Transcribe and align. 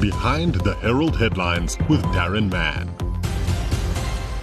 Behind 0.00 0.54
the 0.54 0.76
Herald 0.76 1.14
headlines 1.18 1.76
with 1.86 2.02
Daron 2.04 2.50
Mann. 2.50 2.99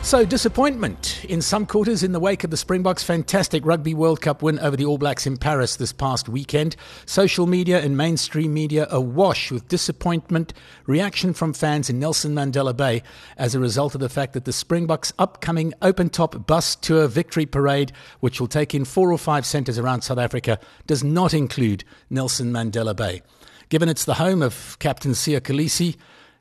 So, 0.08 0.24
disappointment 0.24 1.26
in 1.26 1.42
some 1.42 1.66
quarters 1.66 2.02
in 2.02 2.14
the 2.14 2.20
wake 2.22 2.46
of 2.46 2.50
the 2.50 2.56
Springboks' 2.56 3.04
fantastic 3.04 3.66
Rugby 3.66 3.94
World 3.94 4.22
Cup 4.22 4.42
win 4.42 4.58
over 4.60 4.78
the 4.78 4.86
All 4.86 4.98
Blacks 4.98 5.28
in 5.28 5.36
Paris 5.36 5.76
this 5.76 5.92
past 5.92 6.30
weekend. 6.30 6.78
Social 7.06 7.46
media 7.46 7.82
and 7.82 7.98
mainstream 7.98 8.54
media 8.54 8.88
awash 8.90 9.52
with 9.52 9.68
disappointment, 9.68 10.54
reaction 10.86 11.34
from 11.34 11.52
fans 11.52 11.90
in 11.90 12.00
Nelson 12.00 12.34
Mandela 12.34 12.74
Bay 12.74 13.04
as 13.36 13.54
a 13.54 13.60
result 13.60 13.96
of 13.96 14.00
the 14.00 14.08
fact 14.08 14.32
that 14.32 14.46
the 14.46 14.54
Springboks' 14.54 15.12
upcoming 15.20 15.74
open 15.82 16.08
top 16.10 16.48
bus 16.48 16.78
tour 16.78 17.08
victory 17.08 17.46
parade, 17.46 17.92
which 18.22 18.40
will 18.40 18.48
take 18.48 18.74
in 18.74 18.86
four 18.86 19.12
or 19.12 19.18
five 19.18 19.46
centres 19.46 19.78
around 19.78 20.04
South 20.04 20.20
Africa, 20.20 20.58
does 20.86 21.04
not 21.04 21.34
include 21.34 21.84
Nelson 22.10 22.50
Mandela 22.54 22.96
Bay. 22.96 23.24
Given 23.68 23.90
it's 23.90 24.06
the 24.06 24.14
home 24.14 24.42
of 24.42 24.78
Captain 24.80 25.12
Siya 25.12 25.42
Kolisi, 25.42 25.98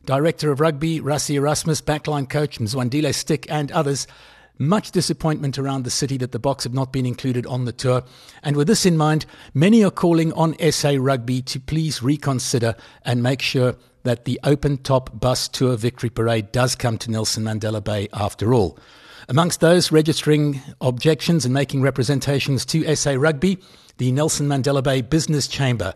Director 0.06 0.52
of 0.52 0.60
Rugby, 0.60 1.01
Rassie 1.01 1.34
Erasmus, 1.34 1.83
backline 1.83 2.30
coach 2.30 2.59
Mzwandile 2.59 3.12
Stick, 3.12 3.45
and 3.51 3.73
others. 3.73 4.06
Much 4.56 4.92
disappointment 4.92 5.59
around 5.59 5.83
the 5.83 5.91
city 5.91 6.16
that 6.16 6.33
the 6.33 6.41
Boks 6.41 6.62
have 6.62 6.73
not 6.73 6.92
been 6.92 7.05
included 7.05 7.45
on 7.45 7.66
the 7.66 7.73
tour. 7.73 8.05
And 8.42 8.56
with 8.56 8.69
this 8.69 8.87
in 8.87 8.97
mind, 8.97 9.27
many 9.52 9.84
are 9.84 9.91
calling 9.91 10.33
on 10.33 10.55
SA 10.70 10.95
Rugby 10.98 11.42
to 11.42 11.61
please 11.61 12.02
reconsider 12.02 12.74
and 13.02 13.23
make 13.23 13.42
sure 13.42 13.74
that 14.05 14.24
the 14.24 14.41
open 14.45 14.78
top 14.78 15.19
bus 15.19 15.48
tour 15.48 15.77
victory 15.77 16.09
parade 16.09 16.52
does 16.52 16.77
come 16.77 16.97
to 16.98 17.11
Nelson 17.11 17.42
Mandela 17.42 17.83
Bay 17.83 18.09
after 18.14 18.55
all. 18.55 18.78
Amongst 19.28 19.59
those 19.59 19.91
registering 19.91 20.62
objections 20.80 21.45
and 21.45 21.52
making 21.52 21.83
representations 21.83 22.64
to 22.66 22.95
SA 22.95 23.14
Rugby, 23.19 23.59
the 23.98 24.12
Nelson 24.12 24.47
Mandela 24.47 24.84
Bay 24.84 25.00
Business 25.00 25.48
Chamber. 25.48 25.95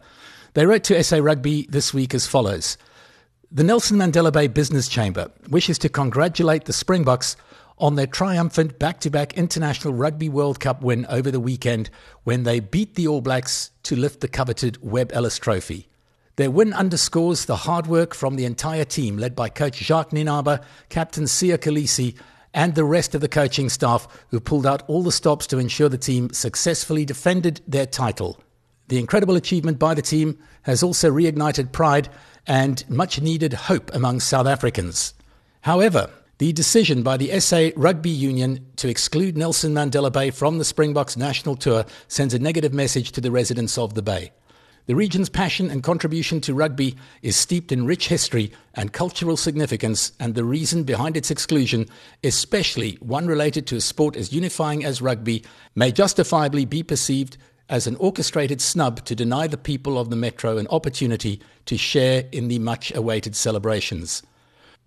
They 0.55 0.67
wrote 0.67 0.83
to 0.85 1.03
SA 1.03 1.19
Rugby 1.19 1.67
this 1.71 1.95
week 1.95 2.13
as 2.13 2.27
follows. 2.27 2.77
The 3.53 3.65
Nelson 3.65 3.97
Mandela 3.97 4.33
Bay 4.33 4.47
Business 4.47 4.87
Chamber 4.87 5.29
wishes 5.49 5.77
to 5.79 5.89
congratulate 5.89 6.67
the 6.67 6.73
Springboks 6.73 7.37
on 7.79 7.97
their 7.97 8.07
triumphant 8.07 8.79
back 8.79 9.01
to 9.01 9.11
back 9.11 9.37
International 9.37 9.93
Rugby 9.93 10.29
World 10.29 10.61
Cup 10.61 10.83
win 10.83 11.05
over 11.07 11.33
the 11.33 11.41
weekend 11.41 11.91
when 12.23 12.45
they 12.45 12.61
beat 12.61 12.95
the 12.95 13.09
All 13.09 13.21
Blacks 13.21 13.73
to 13.83 13.97
lift 13.97 14.21
the 14.21 14.29
coveted 14.29 14.79
Webb 14.81 15.11
Ellis 15.13 15.37
Trophy. 15.37 15.89
Their 16.37 16.53
win 16.53 16.73
underscores 16.73 17.47
the 17.47 17.57
hard 17.57 17.89
work 17.89 18.15
from 18.15 18.37
the 18.37 18.45
entire 18.45 18.85
team, 18.85 19.17
led 19.17 19.35
by 19.35 19.49
coach 19.49 19.79
Jacques 19.79 20.11
Nienaber, 20.11 20.63
captain 20.89 21.25
Siya 21.25 21.59
Kolisi, 21.59 22.15
and 22.55 22.77
the 22.77 22.85
rest 22.85 23.17
of 23.17 23.21
the 23.21 23.29
coaching 23.29 23.69
staff 23.69 24.07
who 24.29 24.39
pulled 24.39 24.65
out 24.65 24.85
all 24.87 25.03
the 25.03 25.11
stops 25.11 25.49
to 25.49 25.59
ensure 25.59 25.89
the 25.89 25.99
team 25.99 26.31
successfully 26.33 27.05
defended 27.05 27.63
their 27.67 27.87
title. 27.87 28.39
The 28.87 28.99
incredible 28.99 29.35
achievement 29.35 29.81
by 29.81 29.95
the 29.95 30.03
team 30.03 30.39
has 30.63 30.85
also 30.85 31.11
reignited 31.11 31.73
pride 31.73 32.09
and 32.51 32.85
much 32.91 33.21
needed 33.21 33.53
hope 33.53 33.95
among 33.95 34.19
South 34.19 34.49
Africans. 34.49 35.15
However, 35.61 36.11
the 36.39 36.53
decision 36.53 37.05
by 37.05 37.17
the 37.17 37.39
SA 37.39 37.69
Rugby 37.77 38.11
Union 38.11 38.67
to 38.75 38.89
exclude 38.89 39.39
Nelson 39.39 39.73
Mandela 39.73 40.13
Bay 40.13 40.33
from 40.33 40.59
the 40.59 40.65
Springboks 40.65 41.17
national 41.17 41.55
tour 41.55 41.85
sends 42.09 42.35
a 42.35 42.41
negative 42.41 42.75
message 42.75 43.13
to 43.13 43.21
the 43.21 43.31
residents 43.31 43.79
of 43.79 43.95
the 43.95 44.03
Bay. 44.03 44.33
The 44.87 44.97
region's 44.97 45.29
passion 45.29 45.71
and 45.71 45.85
contribution 45.85 46.41
to 46.41 46.53
rugby 46.53 46.97
is 47.23 47.37
steeped 47.37 47.71
in 47.71 47.87
rich 47.87 48.09
history 48.09 48.51
and 48.75 48.93
cultural 48.93 49.37
significance, 49.37 50.11
and 50.19 50.35
the 50.35 50.43
reason 50.43 50.83
behind 50.83 51.17
its 51.17 51.31
exclusion, 51.31 51.87
especially 52.25 52.99
one 53.01 53.29
related 53.29 53.69
to 53.69 53.77
a 53.77 53.81
sport 53.81 54.17
as 54.17 54.33
unifying 54.33 54.85
as 54.85 55.01
rugby, 55.01 55.45
may 55.77 55.93
justifiably 55.93 56.65
be 56.65 56.83
perceived 56.83 57.37
as 57.71 57.87
an 57.87 57.97
orchestrated 57.97 58.61
snub 58.61 59.03
to 59.05 59.15
deny 59.15 59.47
the 59.47 59.57
people 59.57 59.99
of 59.99 60.11
the 60.11 60.17
Metro 60.17 60.59
an 60.59 60.67
opportunity 60.69 61.41
to 61.65 61.79
share 61.79 62.25
in 62.33 62.49
the 62.49 62.59
much 62.59 62.93
awaited 62.95 63.37
celebrations. 63.37 64.23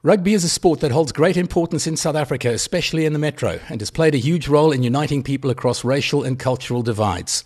Rugby 0.03 0.33
is 0.33 0.43
a 0.43 0.49
sport 0.49 0.81
that 0.81 0.91
holds 0.91 1.13
great 1.13 1.37
importance 1.37 1.87
in 1.87 1.95
South 1.95 2.17
Africa, 2.17 2.49
especially 2.49 3.05
in 3.05 3.13
the 3.13 3.19
Metro, 3.19 3.61
and 3.69 3.79
has 3.79 3.89
played 3.89 4.13
a 4.13 4.17
huge 4.17 4.49
role 4.49 4.73
in 4.73 4.83
uniting 4.83 5.23
people 5.23 5.49
across 5.49 5.85
racial 5.85 6.23
and 6.23 6.37
cultural 6.37 6.81
divides. 6.81 7.45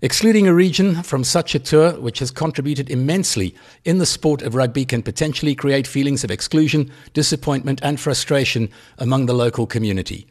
Excluding 0.00 0.48
a 0.48 0.54
region 0.54 1.02
from 1.02 1.24
such 1.24 1.54
a 1.54 1.58
tour, 1.58 1.92
which 2.00 2.20
has 2.20 2.30
contributed 2.30 2.88
immensely 2.88 3.54
in 3.84 3.98
the 3.98 4.06
sport 4.06 4.40
of 4.40 4.54
rugby, 4.54 4.86
can 4.86 5.02
potentially 5.02 5.54
create 5.54 5.86
feelings 5.86 6.24
of 6.24 6.30
exclusion, 6.30 6.90
disappointment, 7.12 7.80
and 7.82 8.00
frustration 8.00 8.70
among 8.96 9.26
the 9.26 9.34
local 9.34 9.66
community. 9.66 10.26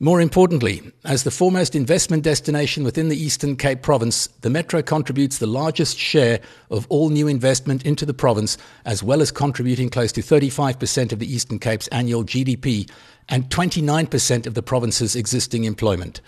More 0.00 0.20
importantly, 0.20 0.92
as 1.04 1.24
the 1.24 1.32
foremost 1.32 1.74
investment 1.74 2.22
destination 2.22 2.84
within 2.84 3.08
the 3.08 3.20
Eastern 3.20 3.56
Cape 3.56 3.82
province, 3.82 4.28
the 4.42 4.50
Metro 4.50 4.80
contributes 4.80 5.38
the 5.38 5.48
largest 5.48 5.98
share 5.98 6.38
of 6.70 6.86
all 6.88 7.10
new 7.10 7.26
investment 7.26 7.84
into 7.84 8.06
the 8.06 8.14
province, 8.14 8.56
as 8.84 9.02
well 9.02 9.20
as 9.20 9.32
contributing 9.32 9.90
close 9.90 10.12
to 10.12 10.20
35% 10.20 11.10
of 11.10 11.18
the 11.18 11.26
Eastern 11.26 11.58
Cape's 11.58 11.88
annual 11.88 12.22
GDP 12.22 12.88
and 13.28 13.50
29% 13.50 14.46
of 14.46 14.54
the 14.54 14.62
province's 14.62 15.16
existing 15.16 15.64
employment. 15.64 16.20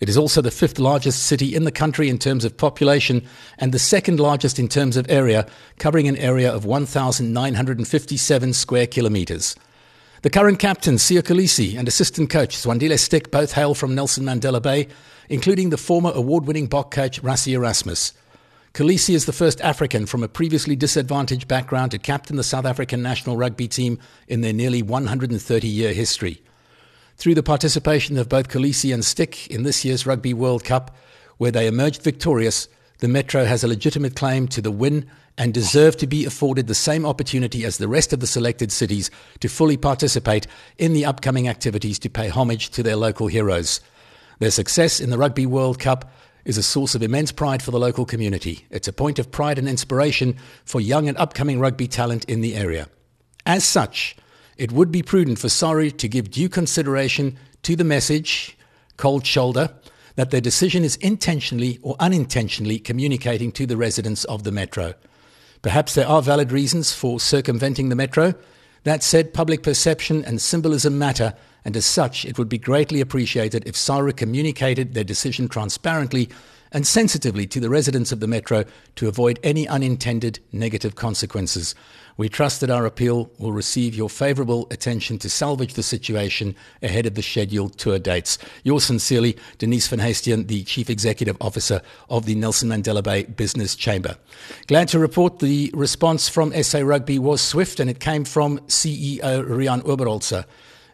It 0.00 0.08
is 0.08 0.18
also 0.18 0.42
the 0.42 0.50
fifth 0.50 0.80
largest 0.80 1.22
city 1.22 1.54
in 1.54 1.62
the 1.62 1.70
country 1.70 2.08
in 2.08 2.18
terms 2.18 2.44
of 2.44 2.56
population 2.56 3.24
and 3.58 3.70
the 3.70 3.78
second 3.78 4.18
largest 4.18 4.58
in 4.58 4.66
terms 4.66 4.96
of 4.96 5.08
area, 5.08 5.46
covering 5.78 6.08
an 6.08 6.16
area 6.16 6.52
of 6.52 6.64
1,957 6.64 8.52
square 8.52 8.88
kilometres. 8.88 9.54
The 10.26 10.30
current 10.30 10.58
captain, 10.58 10.96
Siya 10.96 11.22
Kolisi, 11.22 11.78
and 11.78 11.86
assistant 11.86 12.30
coach, 12.30 12.56
Mzwandile 12.56 12.98
Stick, 12.98 13.30
both 13.30 13.52
hail 13.52 13.76
from 13.76 13.94
Nelson 13.94 14.24
Mandela 14.24 14.60
Bay, 14.60 14.88
including 15.28 15.70
the 15.70 15.76
former 15.76 16.10
award 16.12 16.48
winning 16.48 16.66
Bok 16.66 16.90
coach, 16.90 17.22
Rassie 17.22 17.52
Erasmus. 17.52 18.12
Kolisi 18.74 19.14
is 19.14 19.26
the 19.26 19.32
first 19.32 19.60
African 19.60 20.04
from 20.04 20.24
a 20.24 20.28
previously 20.28 20.74
disadvantaged 20.74 21.46
background 21.46 21.92
to 21.92 22.00
captain 22.00 22.34
the 22.34 22.42
South 22.42 22.64
African 22.64 23.02
national 23.02 23.36
rugby 23.36 23.68
team 23.68 24.00
in 24.26 24.40
their 24.40 24.52
nearly 24.52 24.82
130 24.82 25.68
year 25.68 25.92
history. 25.92 26.42
Through 27.16 27.36
the 27.36 27.44
participation 27.44 28.18
of 28.18 28.28
both 28.28 28.48
Kolisi 28.48 28.92
and 28.92 29.04
Stick 29.04 29.46
in 29.46 29.62
this 29.62 29.84
year's 29.84 30.06
Rugby 30.06 30.34
World 30.34 30.64
Cup, 30.64 30.96
where 31.36 31.52
they 31.52 31.68
emerged 31.68 32.02
victorious, 32.02 32.66
the 32.98 33.06
Metro 33.06 33.44
has 33.44 33.62
a 33.62 33.68
legitimate 33.68 34.16
claim 34.16 34.48
to 34.48 34.60
the 34.60 34.72
win 34.72 35.08
and 35.38 35.52
deserve 35.52 35.96
to 35.98 36.06
be 36.06 36.24
afforded 36.24 36.66
the 36.66 36.74
same 36.74 37.04
opportunity 37.04 37.64
as 37.64 37.78
the 37.78 37.88
rest 37.88 38.12
of 38.12 38.20
the 38.20 38.26
selected 38.26 38.72
cities 38.72 39.10
to 39.40 39.48
fully 39.48 39.76
participate 39.76 40.46
in 40.78 40.92
the 40.92 41.04
upcoming 41.04 41.48
activities 41.48 41.98
to 41.98 42.10
pay 42.10 42.28
homage 42.28 42.70
to 42.70 42.82
their 42.82 42.96
local 42.96 43.26
heroes. 43.26 43.80
Their 44.38 44.50
success 44.50 45.00
in 45.00 45.10
the 45.10 45.18
Rugby 45.18 45.46
World 45.46 45.78
Cup 45.78 46.10
is 46.44 46.56
a 46.56 46.62
source 46.62 46.94
of 46.94 47.02
immense 47.02 47.32
pride 47.32 47.62
for 47.62 47.70
the 47.70 47.78
local 47.78 48.06
community. 48.06 48.66
It's 48.70 48.88
a 48.88 48.92
point 48.92 49.18
of 49.18 49.30
pride 49.30 49.58
and 49.58 49.68
inspiration 49.68 50.36
for 50.64 50.80
young 50.80 51.08
and 51.08 51.18
upcoming 51.18 51.58
rugby 51.58 51.88
talent 51.88 52.24
in 52.26 52.40
the 52.40 52.54
area. 52.54 52.88
As 53.44 53.64
such, 53.64 54.16
it 54.56 54.72
would 54.72 54.90
be 54.90 55.02
prudent 55.02 55.38
for 55.38 55.48
SARU 55.48 55.90
to 55.90 56.08
give 56.08 56.30
due 56.30 56.48
consideration 56.48 57.36
to 57.62 57.76
the 57.76 57.84
message, 57.84 58.56
cold 58.96 59.26
shoulder, 59.26 59.74
that 60.14 60.30
their 60.30 60.40
decision 60.40 60.82
is 60.82 60.96
intentionally 60.96 61.78
or 61.82 61.96
unintentionally 62.00 62.78
communicating 62.78 63.52
to 63.52 63.66
the 63.66 63.76
residents 63.76 64.24
of 64.24 64.44
the 64.44 64.52
metro. 64.52 64.94
Perhaps 65.66 65.96
there 65.96 66.06
are 66.06 66.22
valid 66.22 66.52
reasons 66.52 66.92
for 66.92 67.18
circumventing 67.18 67.88
the 67.88 67.96
metro. 67.96 68.36
That 68.84 69.02
said, 69.02 69.34
public 69.34 69.64
perception 69.64 70.24
and 70.24 70.40
symbolism 70.40 70.96
matter, 70.96 71.34
and 71.64 71.76
as 71.76 71.84
such, 71.84 72.24
it 72.24 72.38
would 72.38 72.48
be 72.48 72.56
greatly 72.56 73.00
appreciated 73.00 73.66
if 73.66 73.74
SARU 73.76 74.12
communicated 74.12 74.94
their 74.94 75.02
decision 75.02 75.48
transparently 75.48 76.28
and 76.76 76.86
sensitively 76.86 77.46
to 77.46 77.58
the 77.58 77.70
residents 77.70 78.12
of 78.12 78.20
the 78.20 78.26
metro 78.26 78.62
to 78.96 79.08
avoid 79.08 79.40
any 79.42 79.66
unintended 79.66 80.38
negative 80.52 80.94
consequences. 80.94 81.74
We 82.18 82.28
trust 82.28 82.60
that 82.60 82.68
our 82.68 82.84
appeal 82.84 83.30
will 83.38 83.52
receive 83.52 83.94
your 83.94 84.10
favourable 84.10 84.66
attention 84.70 85.18
to 85.20 85.30
salvage 85.30 85.72
the 85.72 85.82
situation 85.82 86.54
ahead 86.82 87.06
of 87.06 87.14
the 87.14 87.22
scheduled 87.22 87.78
tour 87.78 87.98
dates. 87.98 88.36
Yours 88.62 88.84
sincerely, 88.84 89.38
Denise 89.56 89.88
Van 89.88 90.00
Huyssteen, 90.00 90.48
the 90.48 90.64
Chief 90.64 90.90
Executive 90.90 91.38
Officer 91.40 91.80
of 92.10 92.26
the 92.26 92.34
Nelson 92.34 92.68
Mandela 92.68 93.02
Bay 93.02 93.24
Business 93.24 93.74
Chamber. 93.74 94.18
Glad 94.66 94.88
to 94.88 94.98
report 94.98 95.38
the 95.38 95.70
response 95.72 96.28
from 96.28 96.52
SA 96.62 96.80
Rugby 96.80 97.18
was 97.18 97.40
swift 97.40 97.80
and 97.80 97.88
it 97.88 98.00
came 98.00 98.26
from 98.26 98.58
CEO 98.66 99.42
Riaan 99.48 99.80
Oberholzer. 99.84 100.44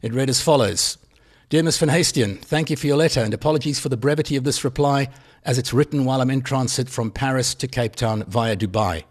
It 0.00 0.14
read 0.14 0.30
as 0.30 0.40
follows. 0.40 0.96
Dear 1.52 1.64
Ms. 1.64 1.78
Van 1.78 1.88
Huyssteen, 1.90 2.38
thank 2.38 2.70
you 2.70 2.76
for 2.76 2.86
your 2.86 2.96
letter 2.96 3.20
and 3.20 3.34
apologies 3.34 3.80
for 3.80 3.88
the 3.88 3.96
brevity 3.96 4.36
of 4.36 4.44
this 4.44 4.62
reply 4.62 5.08
as 5.44 5.58
it's 5.58 5.72
written 5.72 6.04
while 6.04 6.20
I'm 6.20 6.30
in 6.30 6.42
transit 6.42 6.88
from 6.88 7.10
Paris 7.10 7.54
to 7.56 7.66
Cape 7.66 7.96
Town 7.96 8.24
via 8.24 8.56
Dubai. 8.56 9.04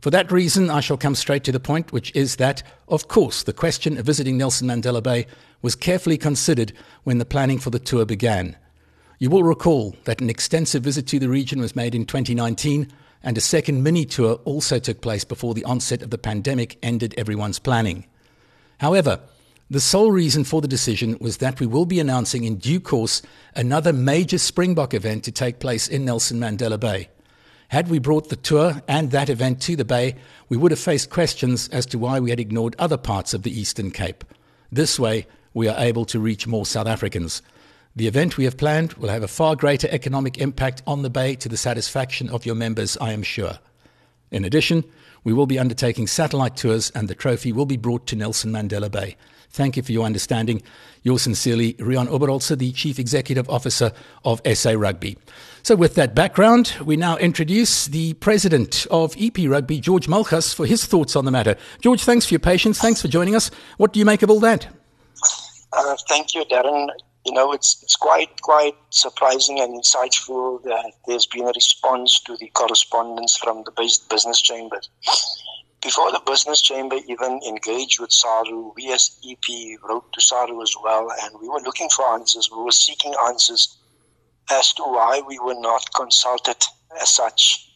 For 0.00 0.10
that 0.10 0.30
reason, 0.30 0.70
I 0.70 0.80
shall 0.80 0.96
come 0.96 1.14
straight 1.14 1.44
to 1.44 1.52
the 1.52 1.60
point, 1.60 1.92
which 1.92 2.14
is 2.14 2.36
that, 2.36 2.62
of 2.86 3.08
course, 3.08 3.42
the 3.42 3.52
question 3.52 3.98
of 3.98 4.06
visiting 4.06 4.38
Nelson 4.38 4.68
Mandela 4.68 5.02
Bay 5.02 5.26
was 5.60 5.74
carefully 5.74 6.16
considered 6.16 6.72
when 7.02 7.18
the 7.18 7.24
planning 7.24 7.58
for 7.58 7.70
the 7.70 7.80
tour 7.80 8.04
began. 8.04 8.56
You 9.18 9.30
will 9.30 9.42
recall 9.42 9.96
that 10.04 10.20
an 10.20 10.30
extensive 10.30 10.84
visit 10.84 11.08
to 11.08 11.18
the 11.18 11.28
region 11.28 11.60
was 11.60 11.74
made 11.74 11.94
in 11.96 12.06
2019, 12.06 12.88
and 13.24 13.36
a 13.36 13.40
second 13.40 13.82
mini 13.82 14.04
tour 14.04 14.34
also 14.44 14.78
took 14.78 15.00
place 15.00 15.24
before 15.24 15.54
the 15.54 15.64
onset 15.64 16.02
of 16.02 16.10
the 16.10 16.18
pandemic 16.18 16.78
ended 16.82 17.14
everyone's 17.18 17.58
planning. 17.58 18.06
However, 18.78 19.20
the 19.70 19.80
sole 19.80 20.10
reason 20.10 20.44
for 20.44 20.62
the 20.62 20.68
decision 20.68 21.18
was 21.20 21.38
that 21.38 21.60
we 21.60 21.66
will 21.66 21.84
be 21.84 22.00
announcing 22.00 22.44
in 22.44 22.56
due 22.56 22.80
course 22.80 23.20
another 23.54 23.92
major 23.92 24.38
Springbok 24.38 24.94
event 24.94 25.24
to 25.24 25.32
take 25.32 25.58
place 25.58 25.88
in 25.88 26.06
Nelson 26.06 26.40
Mandela 26.40 26.80
Bay. 26.80 27.08
Had 27.68 27.88
we 27.88 27.98
brought 27.98 28.30
the 28.30 28.36
tour 28.36 28.82
and 28.88 29.10
that 29.10 29.28
event 29.28 29.60
to 29.62 29.76
the 29.76 29.84
Bay, 29.84 30.16
we 30.48 30.56
would 30.56 30.70
have 30.70 30.80
faced 30.80 31.10
questions 31.10 31.68
as 31.68 31.84
to 31.86 31.98
why 31.98 32.18
we 32.18 32.30
had 32.30 32.40
ignored 32.40 32.76
other 32.78 32.96
parts 32.96 33.34
of 33.34 33.42
the 33.42 33.60
Eastern 33.60 33.90
Cape. 33.90 34.24
This 34.72 34.98
way, 34.98 35.26
we 35.52 35.68
are 35.68 35.78
able 35.78 36.06
to 36.06 36.18
reach 36.18 36.46
more 36.46 36.64
South 36.64 36.86
Africans. 36.86 37.42
The 37.94 38.06
event 38.06 38.38
we 38.38 38.44
have 38.44 38.56
planned 38.56 38.94
will 38.94 39.10
have 39.10 39.22
a 39.22 39.28
far 39.28 39.54
greater 39.54 39.88
economic 39.90 40.38
impact 40.38 40.82
on 40.86 41.02
the 41.02 41.10
Bay 41.10 41.34
to 41.34 41.48
the 41.48 41.58
satisfaction 41.58 42.30
of 42.30 42.46
your 42.46 42.54
members, 42.54 42.96
I 43.02 43.12
am 43.12 43.22
sure. 43.22 43.58
In 44.30 44.46
addition, 44.46 44.84
we 45.28 45.34
will 45.34 45.46
be 45.46 45.58
undertaking 45.58 46.06
satellite 46.06 46.56
tours 46.56 46.90
and 46.94 47.06
the 47.06 47.14
trophy 47.14 47.52
will 47.52 47.66
be 47.66 47.76
brought 47.76 48.06
to 48.06 48.16
Nelson 48.16 48.50
Mandela 48.50 48.90
Bay. 48.90 49.14
Thank 49.50 49.76
you 49.76 49.82
for 49.82 49.92
your 49.92 50.06
understanding. 50.06 50.62
Yours 51.02 51.20
sincerely, 51.20 51.74
Riaan 51.74 52.08
Oberholzer, 52.08 52.56
the 52.56 52.72
Chief 52.72 52.98
Executive 52.98 53.46
Officer 53.50 53.92
of 54.24 54.40
SA 54.54 54.70
Rugby. 54.70 55.18
So, 55.62 55.76
with 55.76 55.96
that 55.96 56.14
background, 56.14 56.74
we 56.82 56.96
now 56.96 57.18
introduce 57.18 57.88
the 57.88 58.14
President 58.14 58.86
of 58.90 59.14
EP 59.20 59.36
Rugby, 59.46 59.80
George 59.80 60.06
Malgas, 60.06 60.54
for 60.54 60.64
his 60.64 60.86
thoughts 60.86 61.14
on 61.14 61.26
the 61.26 61.30
matter. 61.30 61.56
George, 61.82 62.04
thanks 62.04 62.24
for 62.24 62.32
your 62.32 62.40
patience. 62.40 62.78
Thanks 62.78 63.02
for 63.02 63.08
joining 63.08 63.36
us. 63.36 63.50
What 63.76 63.92
do 63.92 63.98
you 63.98 64.06
make 64.06 64.22
of 64.22 64.30
all 64.30 64.40
that? 64.40 64.66
Uh, 65.74 65.94
thank 66.08 66.34
you, 66.34 66.46
Daron. 66.46 66.88
You 67.28 67.34
know, 67.34 67.52
it's 67.52 67.82
it's 67.82 67.94
quite 67.94 68.40
quite 68.40 68.74
surprising 68.88 69.60
and 69.60 69.78
insightful 69.78 70.62
that 70.62 70.92
there's 71.06 71.26
been 71.26 71.44
a 71.44 71.52
response 71.54 72.20
to 72.20 72.38
the 72.38 72.48
correspondence 72.54 73.36
from 73.36 73.64
the 73.64 73.72
business 74.08 74.40
chamber. 74.40 74.80
Before 75.82 76.10
the 76.10 76.22
business 76.24 76.62
chamber 76.62 76.96
even 77.06 77.38
engaged 77.46 78.00
with 78.00 78.12
SARU, 78.12 78.72
we 78.76 78.90
as 78.94 79.20
EP 79.28 79.78
wrote 79.86 80.10
to 80.14 80.22
SARU 80.22 80.62
as 80.62 80.74
well, 80.82 81.12
and 81.22 81.38
we 81.38 81.50
were 81.50 81.60
looking 81.60 81.90
for 81.90 82.08
answers. 82.14 82.48
We 82.50 82.62
were 82.62 82.72
seeking 82.72 83.12
answers 83.26 83.76
as 84.50 84.72
to 84.72 84.82
why 84.84 85.20
we 85.28 85.38
were 85.38 85.60
not 85.60 85.84
consulted 85.94 86.64
as 86.98 87.10
such. 87.10 87.70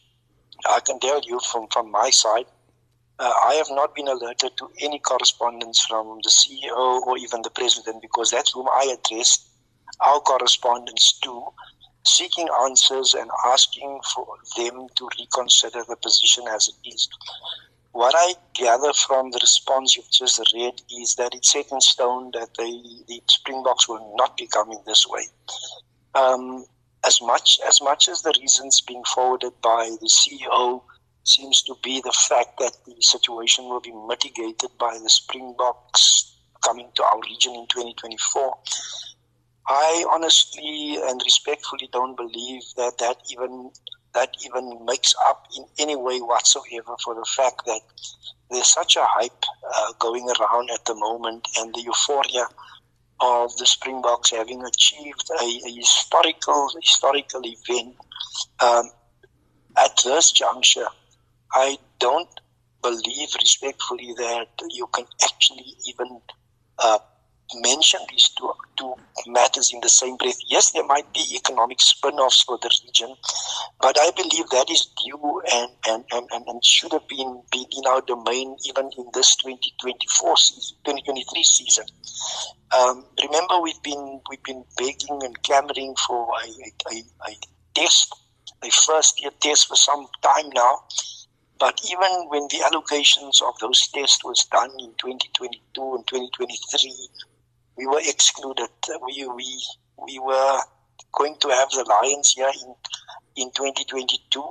I 0.67 0.79
can 0.79 0.99
tell 0.99 1.21
you 1.21 1.39
from, 1.51 1.67
from 1.67 1.91
my 1.91 2.09
side, 2.09 2.47
uh, 3.19 3.33
I 3.45 3.55
have 3.55 3.69
not 3.69 3.95
been 3.95 4.07
alerted 4.07 4.51
to 4.57 4.69
any 4.79 4.99
correspondence 4.99 5.81
from 5.81 6.19
the 6.23 6.29
CEO 6.29 7.01
or 7.01 7.17
even 7.17 7.41
the 7.41 7.49
president 7.49 8.01
because 8.01 8.31
that's 8.31 8.51
whom 8.51 8.67
I 8.67 8.95
addressed 8.97 9.47
our 9.99 10.19
correspondence 10.19 11.19
to, 11.23 11.43
seeking 12.05 12.47
answers 12.63 13.13
and 13.13 13.29
asking 13.45 13.99
for 14.13 14.27
them 14.57 14.87
to 14.95 15.09
reconsider 15.19 15.83
the 15.87 15.95
position 15.95 16.45
as 16.49 16.69
it 16.69 16.89
is. 16.89 17.07
What 17.91 18.15
I 18.17 18.33
gather 18.55 18.91
from 18.91 19.29
the 19.29 19.39
response 19.39 19.95
you've 19.95 20.11
just 20.11 20.41
read 20.53 20.73
is 20.99 21.15
that 21.15 21.35
it's 21.35 21.51
set 21.51 21.71
in 21.71 21.79
stone 21.79 22.31
that 22.33 22.49
they, 22.57 22.71
the 23.07 23.21
Springboks 23.27 23.87
will 23.87 24.15
not 24.17 24.35
be 24.35 24.47
coming 24.47 24.79
this 24.85 25.07
way. 25.07 25.25
Um, 26.15 26.65
as 27.05 27.21
much 27.21 27.59
as 27.67 27.81
much 27.81 28.07
as 28.07 28.21
the 28.21 28.33
reasons 28.39 28.81
being 28.81 29.03
forwarded 29.03 29.53
by 29.61 29.95
the 30.01 30.07
CEO 30.07 30.81
seems 31.23 31.61
to 31.63 31.75
be 31.83 32.01
the 32.01 32.11
fact 32.11 32.59
that 32.59 32.73
the 32.85 32.95
situation 33.01 33.65
will 33.65 33.79
be 33.79 33.93
mitigated 34.07 34.69
by 34.79 34.97
the 35.01 35.09
Springboks 35.09 36.35
coming 36.63 36.89
to 36.95 37.03
our 37.03 37.19
region 37.21 37.53
in 37.55 37.67
2024. 37.67 38.53
I 39.67 40.05
honestly 40.11 40.97
and 41.01 41.21
respectfully 41.23 41.89
don't 41.91 42.17
believe 42.17 42.63
that 42.75 42.97
that 42.99 43.17
even 43.31 43.71
that 44.13 44.35
even 44.45 44.85
makes 44.85 45.15
up 45.27 45.47
in 45.57 45.65
any 45.79 45.95
way 45.95 46.19
whatsoever 46.19 46.95
for 47.03 47.15
the 47.15 47.25
fact 47.25 47.65
that 47.65 47.81
there's 48.51 48.71
such 48.71 48.95
a 48.95 49.05
hype 49.05 49.43
uh, 49.75 49.93
going 49.99 50.29
around 50.39 50.69
at 50.71 50.85
the 50.85 50.93
moment 50.93 51.47
and 51.57 51.73
the 51.73 51.81
euphoria 51.81 52.45
of 53.21 53.55
the 53.57 53.65
Springboks 53.65 54.31
having 54.31 54.63
achieved 54.65 55.29
a, 55.41 55.43
a 55.43 55.71
historical 55.71 56.69
historical 56.81 57.41
event 57.43 57.95
um, 58.59 58.91
at 59.77 59.91
this 60.03 60.31
juncture. 60.31 60.87
I 61.53 61.77
don't 61.99 62.29
believe 62.81 63.29
respectfully 63.39 64.13
that 64.17 64.47
you 64.69 64.87
can 64.87 65.05
actually 65.23 65.75
even 65.87 66.19
uh, 66.79 66.99
mention 67.55 67.99
these 68.09 68.29
two, 68.37 68.51
two 68.77 68.95
matters 69.27 69.71
in 69.73 69.79
the 69.81 69.89
same 69.89 70.17
breath. 70.17 70.37
Yes, 70.47 70.71
there 70.71 70.85
might 70.85 71.11
be 71.13 71.23
economic 71.35 71.79
spin 71.81 72.15
offs 72.15 72.43
for 72.43 72.57
the 72.61 72.69
region, 72.85 73.15
but 73.81 73.97
I 73.99 74.11
believe 74.15 74.49
that 74.49 74.69
is 74.69 74.89
due 75.03 75.41
and, 75.53 75.71
and, 75.87 76.03
and, 76.11 76.47
and 76.47 76.65
should 76.65 76.91
have 76.91 77.07
been, 77.07 77.41
been 77.51 77.65
in 77.71 77.83
our 77.87 78.01
domain 78.01 78.55
even 78.65 78.89
in 78.97 79.05
this 79.13 79.35
2024 79.37 80.37
season, 80.37 80.77
2023 80.85 81.43
season. 81.43 81.85
Um, 82.77 83.05
remember, 83.23 83.61
we've 83.61 83.81
been, 83.83 84.21
we've 84.29 84.43
been 84.43 84.63
begging 84.77 85.21
and 85.23 85.41
clamoring 85.43 85.95
for 86.07 86.27
a, 86.43 86.93
a, 86.93 87.03
a 87.29 87.35
test, 87.75 88.13
a 88.63 88.71
first 88.71 89.21
year 89.21 89.31
test 89.39 89.67
for 89.67 89.75
some 89.75 90.07
time 90.21 90.49
now. 90.53 90.79
But 91.63 91.79
even 91.89 92.27
when 92.27 92.49
the 92.49 92.57
allocations 92.57 93.41
of 93.41 93.57
those 93.59 93.87
tests 93.87 94.21
was 94.25 94.43
done 94.51 94.71
in 94.79 94.91
2022 94.99 95.95
and 95.95 96.05
2023, 96.05 97.09
we 97.77 97.87
were 97.87 98.01
excluded. 98.03 98.67
We, 99.01 99.25
we, 99.33 99.63
we 99.97 100.19
were 100.19 100.59
going 101.13 101.37
to 101.39 101.47
have 101.47 101.69
the 101.69 101.85
Lions 101.85 102.33
here 102.33 102.51
in, 102.53 102.75
in 103.37 103.51
2022. 103.51 104.43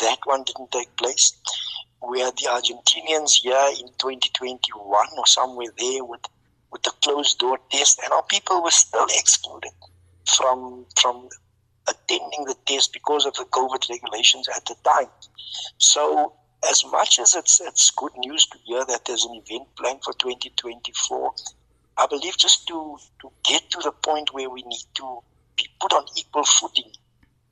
That 0.00 0.18
one 0.22 0.44
didn't 0.44 0.70
take 0.70 0.94
place. 0.94 1.32
We 2.08 2.20
had 2.20 2.36
the 2.36 2.46
Argentinians 2.46 3.40
here 3.42 3.70
in 3.80 3.88
2021 3.98 5.06
or 5.18 5.26
somewhere 5.26 5.74
there 5.76 6.04
with, 6.04 6.22
with 6.70 6.84
the 6.84 6.92
closed 7.02 7.40
door 7.40 7.58
test, 7.72 7.98
and 8.04 8.12
our 8.12 8.22
people 8.22 8.62
were 8.62 8.70
still 8.70 9.06
excluded 9.18 9.72
from, 10.36 10.86
from 11.00 11.30
attending 11.88 12.44
the 12.44 12.54
test 12.66 12.92
because 12.92 13.26
of 13.26 13.34
the 13.34 13.46
COVID 13.46 13.90
regulations 13.90 14.46
at 14.54 14.64
the 14.66 14.76
time. 14.84 15.08
So 15.78 16.34
as 16.68 16.84
much 16.84 17.18
as 17.18 17.34
it's 17.34 17.60
it's 17.60 17.90
good 17.90 18.12
news 18.16 18.46
to 18.46 18.58
hear 18.64 18.84
that 18.84 19.04
there's 19.06 19.24
an 19.24 19.42
event 19.46 19.68
planned 19.76 20.02
for 20.04 20.12
2024, 20.14 21.32
I 21.96 22.06
believe 22.06 22.36
just 22.36 22.66
to, 22.68 22.98
to 23.20 23.30
get 23.44 23.70
to 23.70 23.78
the 23.82 23.92
point 23.92 24.32
where 24.32 24.50
we 24.50 24.62
need 24.62 24.84
to 24.94 25.20
be 25.56 25.66
put 25.80 25.92
on 25.92 26.04
equal 26.16 26.44
footing 26.44 26.92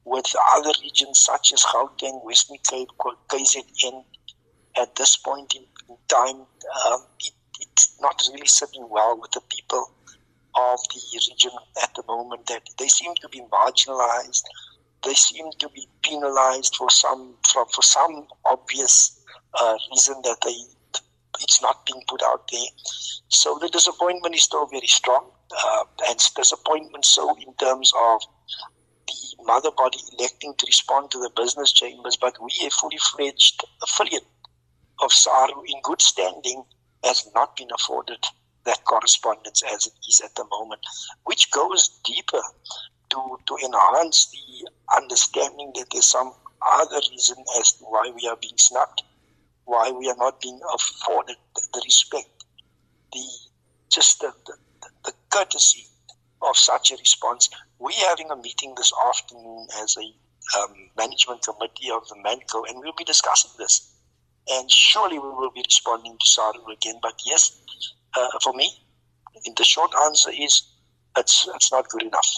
with 0.04 0.34
other 0.54 0.72
regions 0.82 1.20
such 1.20 1.52
as 1.52 1.62
Gauteng, 1.62 2.24
Western 2.24 2.56
Cape, 2.68 2.88
KZN, 3.28 4.04
at 4.80 4.94
this 4.96 5.16
point 5.16 5.54
in, 5.54 5.64
in 5.88 5.96
time, 6.08 6.46
um, 6.86 7.02
it, 7.20 7.32
it's 7.60 7.96
not 8.00 8.22
really 8.32 8.46
sitting 8.46 8.88
well 8.88 9.18
with 9.20 9.32
the 9.32 9.42
people 9.50 9.90
of 10.54 10.78
the 10.94 11.00
region 11.30 11.50
at 11.82 11.94
the 11.94 12.02
moment. 12.06 12.46
That 12.46 12.62
they 12.78 12.88
seem 12.88 13.14
to 13.20 13.28
be 13.28 13.42
marginalized. 13.52 14.44
They 15.04 15.14
seem 15.14 15.50
to 15.58 15.68
be 15.70 15.86
penalized 16.02 16.76
for 16.76 16.90
some 16.90 17.36
for, 17.46 17.66
for 17.66 17.82
some 17.82 18.26
obvious 18.44 19.24
uh, 19.58 19.76
reason 19.90 20.20
that 20.24 20.38
they 20.44 20.56
it's 21.40 21.62
not 21.62 21.86
being 21.86 22.02
put 22.08 22.22
out 22.22 22.48
there. 22.50 22.68
So 23.28 23.58
the 23.60 23.68
disappointment 23.68 24.34
is 24.34 24.42
still 24.42 24.66
very 24.66 24.86
strong, 24.86 25.30
uh, 25.64 25.84
and 26.08 26.18
disappointment 26.34 27.04
so 27.04 27.36
in 27.36 27.54
terms 27.54 27.92
of 27.96 28.22
the 29.06 29.44
mother 29.44 29.70
body 29.76 29.98
electing 30.18 30.54
to 30.58 30.66
respond 30.66 31.10
to 31.10 31.18
the 31.18 31.30
business 31.36 31.72
chambers, 31.72 32.16
but 32.16 32.36
we, 32.42 32.50
a 32.66 32.70
fully 32.70 32.98
fledged 32.98 33.62
affiliate 33.82 34.26
of 35.00 35.12
SARU 35.12 35.62
in 35.66 35.80
good 35.82 36.02
standing, 36.02 36.64
has 37.04 37.28
not 37.34 37.56
been 37.56 37.68
afforded 37.74 38.24
that 38.64 38.84
correspondence 38.84 39.62
as 39.72 39.86
it 39.86 39.92
is 40.08 40.20
at 40.22 40.34
the 40.34 40.44
moment, 40.50 40.80
which 41.24 41.50
goes 41.50 41.88
deeper 42.04 42.42
to, 43.10 43.38
to 43.46 43.56
enhance 43.64 44.30
the 44.30 44.70
understanding 44.96 45.72
that 45.74 45.86
there's 45.92 46.06
some 46.06 46.32
other 46.80 47.00
reason 47.10 47.36
as 47.60 47.72
to 47.72 47.84
why 47.84 48.10
we 48.14 48.28
are 48.28 48.36
being 48.36 48.58
snubbed 48.58 49.02
why 49.68 49.90
we 49.90 50.08
are 50.08 50.16
not 50.16 50.40
being 50.40 50.58
afforded 50.74 51.36
the 51.74 51.82
respect, 51.84 52.44
the 53.12 53.22
just 53.90 54.18
the, 54.20 54.32
the, 54.46 54.54
the 55.04 55.12
courtesy 55.28 55.86
of 56.40 56.56
such 56.56 56.90
a 56.90 56.96
response. 56.96 57.50
We're 57.78 58.08
having 58.08 58.30
a 58.30 58.36
meeting 58.36 58.74
this 58.76 58.92
afternoon 59.06 59.68
as 59.82 59.96
a 59.98 60.58
um, 60.58 60.74
management 60.96 61.42
committee 61.42 61.90
of 61.92 62.08
the 62.08 62.16
Manco, 62.22 62.64
and 62.64 62.78
we'll 62.80 62.94
be 62.96 63.04
discussing 63.04 63.50
this. 63.58 63.92
And 64.50 64.70
surely 64.70 65.18
we 65.18 65.28
will 65.28 65.50
be 65.50 65.62
responding 65.62 66.16
to 66.18 66.26
SARU 66.26 66.72
again. 66.72 66.94
But 67.02 67.20
yes, 67.26 67.60
uh, 68.16 68.38
for 68.42 68.54
me, 68.54 68.70
the 69.54 69.64
short 69.64 69.92
answer 70.06 70.30
is 70.30 70.62
it's, 71.18 71.46
it's 71.54 71.70
not 71.70 71.88
good 71.90 72.02
enough. 72.04 72.36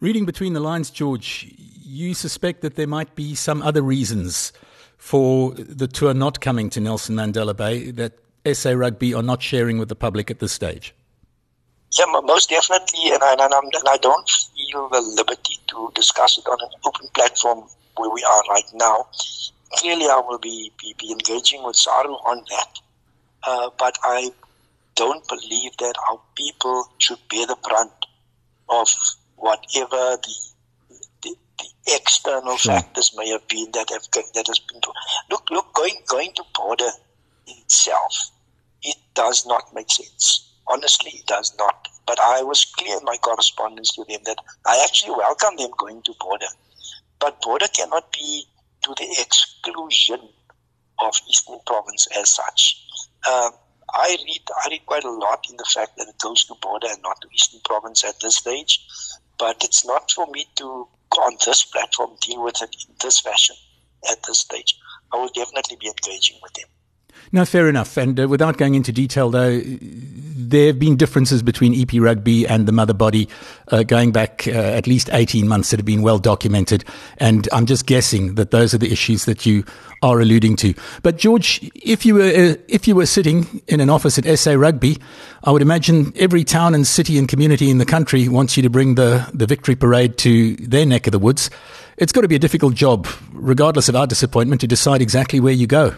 Reading 0.00 0.26
between 0.26 0.52
the 0.52 0.60
lines, 0.60 0.90
George, 0.90 1.50
you 1.56 2.12
suspect 2.12 2.60
that 2.60 2.76
there 2.76 2.86
might 2.86 3.14
be 3.14 3.34
some 3.34 3.62
other 3.62 3.80
reasons 3.80 4.52
for 4.98 5.52
the 5.52 5.88
tour 5.88 6.12
not 6.12 6.40
coming 6.40 6.68
to 6.70 6.80
Nelson 6.80 7.16
Mandela 7.16 7.56
Bay 7.56 7.90
that 7.92 8.12
SA 8.52 8.72
Rugby 8.72 9.14
are 9.14 9.22
not 9.22 9.42
sharing 9.42 9.78
with 9.78 9.88
the 9.88 9.96
public 9.96 10.30
at 10.30 10.38
this 10.38 10.52
stage? 10.52 10.94
Yeah, 11.98 12.04
most 12.24 12.50
definitely, 12.50 13.10
and 13.10 13.22
I, 13.22 13.32
and, 13.32 13.52
and 13.52 13.88
I 13.88 13.96
don't 13.96 14.28
feel 14.28 14.88
the 14.90 15.00
liberty 15.00 15.58
to 15.68 15.90
discuss 15.94 16.36
it 16.36 16.46
on 16.46 16.58
an 16.60 16.68
open 16.84 17.08
platform 17.14 17.66
where 17.96 18.10
we 18.10 18.22
are 18.22 18.42
right 18.50 18.70
now. 18.74 19.06
Clearly, 19.76 20.04
I 20.04 20.20
will 20.26 20.38
be, 20.38 20.72
be, 20.78 20.94
be 20.98 21.10
engaging 21.10 21.64
with 21.64 21.76
SARU 21.76 22.12
on 22.26 22.44
that, 22.50 22.80
uh, 23.44 23.70
but 23.78 23.98
I 24.04 24.30
don't 24.94 25.26
believe 25.28 25.76
that 25.78 25.94
our 26.10 26.20
people 26.34 26.84
should 26.98 27.18
bear 27.30 27.46
the 27.46 27.56
brunt 27.62 27.92
of 28.68 28.88
whatever 29.36 30.16
the, 30.22 30.34
the, 31.22 31.34
the 31.58 31.68
external 31.94 32.56
sure. 32.56 32.74
factors 32.74 33.12
may 33.16 33.28
have 33.30 33.46
been 33.48 33.70
that 33.72 33.90
have 33.90 34.06
that 34.34 34.46
has 34.46 34.58
been. 34.58 34.80
Look, 35.30 35.48
look, 35.50 35.72
going 35.74 35.96
going 36.06 36.32
to 36.34 36.44
border 36.54 36.90
itself, 37.46 38.30
it 38.82 38.96
does 39.14 39.46
not 39.46 39.74
make 39.74 39.90
sense. 39.90 40.52
Honestly, 40.68 41.12
it 41.14 41.26
does 41.26 41.54
not. 41.58 41.88
But 42.06 42.20
I 42.20 42.42
was 42.42 42.64
clear 42.64 42.98
in 42.98 43.04
my 43.04 43.16
correspondence 43.16 43.92
to 43.94 44.04
them 44.08 44.20
that 44.24 44.38
I 44.64 44.82
actually 44.84 45.12
welcome 45.12 45.56
them 45.56 45.70
going 45.76 46.02
to 46.02 46.14
border. 46.20 46.46
But 47.18 47.40
border 47.40 47.66
cannot 47.74 48.12
be 48.12 48.44
to 48.82 48.94
the 48.96 49.16
exclusion 49.20 50.20
of 50.98 51.20
Eastern 51.28 51.58
Province 51.66 52.06
as 52.18 52.30
such. 52.30 52.84
Um, 53.28 53.52
I 53.92 54.16
read 54.24 54.42
I 54.64 54.68
read 54.70 54.86
quite 54.86 55.04
a 55.04 55.10
lot 55.10 55.44
in 55.50 55.56
the 55.56 55.64
fact 55.72 55.96
that 55.96 56.08
it 56.08 56.18
goes 56.18 56.44
to 56.46 56.54
border 56.60 56.88
and 56.90 57.02
not 57.02 57.20
to 57.20 57.28
Eastern 57.32 57.60
Province 57.64 58.04
at 58.04 58.20
this 58.20 58.36
stage. 58.36 58.86
But 59.38 59.62
it's 59.62 59.84
not 59.84 60.10
for 60.10 60.26
me 60.28 60.46
to 60.56 60.88
on 61.18 61.36
this 61.44 61.64
platform 61.64 62.10
deal 62.20 62.42
with 62.42 62.60
it 62.62 62.76
in 62.88 62.94
this 63.02 63.20
fashion 63.20 63.56
at 64.10 64.18
this 64.26 64.40
stage. 64.40 64.78
I 65.12 65.16
will 65.16 65.30
definitely 65.34 65.76
be 65.80 65.86
engaging 65.86 66.36
with 66.42 66.52
them. 66.54 66.66
No, 67.32 67.44
fair 67.44 67.68
enough. 67.68 67.96
And 67.96 68.18
uh, 68.20 68.28
without 68.28 68.56
going 68.56 68.74
into 68.74 68.92
detail, 68.92 69.30
though, 69.30 69.60
there 70.36 70.66
have 70.66 70.78
been 70.78 70.96
differences 70.96 71.42
between 71.42 71.74
EP 71.74 72.00
Rugby 72.00 72.46
and 72.46 72.66
the 72.66 72.72
mother 72.72 72.92
body 72.92 73.28
uh, 73.68 73.82
going 73.82 74.12
back 74.12 74.46
uh, 74.46 74.50
at 74.50 74.86
least 74.86 75.08
18 75.12 75.48
months 75.48 75.70
that 75.70 75.78
have 75.78 75.86
been 75.86 76.02
well 76.02 76.18
documented. 76.18 76.84
And 77.18 77.48
I'm 77.52 77.66
just 77.66 77.86
guessing 77.86 78.34
that 78.34 78.50
those 78.50 78.74
are 78.74 78.78
the 78.78 78.92
issues 78.92 79.24
that 79.24 79.46
you 79.46 79.64
are 80.02 80.20
alluding 80.20 80.56
to. 80.56 80.74
But 81.02 81.16
George, 81.16 81.70
if 81.74 82.04
you 82.04 82.14
were 82.14 82.22
uh, 82.22 82.54
if 82.68 82.86
you 82.86 82.94
were 82.94 83.06
sitting 83.06 83.62
in 83.66 83.80
an 83.80 83.88
office 83.88 84.18
at 84.18 84.38
SA 84.38 84.52
Rugby, 84.52 84.98
I 85.44 85.50
would 85.50 85.62
imagine 85.62 86.12
every 86.16 86.44
town 86.44 86.74
and 86.74 86.86
city 86.86 87.18
and 87.18 87.28
community 87.28 87.70
in 87.70 87.78
the 87.78 87.86
country 87.86 88.28
wants 88.28 88.56
you 88.56 88.62
to 88.62 88.70
bring 88.70 88.96
the, 88.96 89.28
the 89.32 89.46
victory 89.46 89.74
parade 89.74 90.18
to 90.18 90.56
their 90.56 90.84
neck 90.84 91.06
of 91.06 91.12
the 91.12 91.18
woods. 91.18 91.50
It's 91.96 92.12
got 92.12 92.22
to 92.22 92.28
be 92.28 92.36
a 92.36 92.38
difficult 92.38 92.74
job, 92.74 93.06
regardless 93.32 93.88
of 93.88 93.96
our 93.96 94.06
disappointment, 94.06 94.60
to 94.60 94.66
decide 94.66 95.00
exactly 95.00 95.40
where 95.40 95.54
you 95.54 95.66
go. 95.66 95.96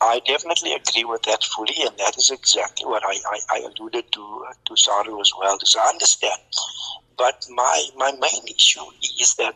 I 0.00 0.20
definitely 0.26 0.74
agree 0.74 1.04
with 1.04 1.22
that 1.22 1.42
fully, 1.44 1.74
and 1.80 1.96
that 1.98 2.16
is 2.18 2.30
exactly 2.30 2.86
what 2.86 3.02
I, 3.04 3.16
I, 3.26 3.40
I 3.50 3.58
alluded 3.60 4.12
to 4.12 4.44
uh, 4.48 4.52
to 4.66 4.76
Saru 4.76 5.20
as 5.20 5.32
well. 5.38 5.58
I 5.80 5.88
understand, 5.88 6.40
but 7.16 7.46
my 7.50 7.88
my 7.96 8.12
main 8.12 8.46
issue 8.46 8.84
is 9.20 9.34
that 9.38 9.54